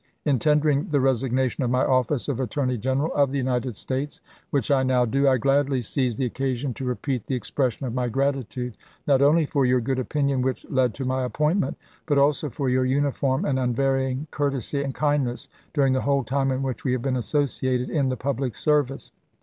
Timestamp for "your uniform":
12.67-13.45